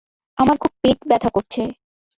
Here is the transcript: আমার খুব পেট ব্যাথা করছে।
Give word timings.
আমার 0.37 0.55
খুব 0.57 0.71
পেট 0.81 0.99
ব্যাথা 1.07 1.29
করছে। 1.29 1.61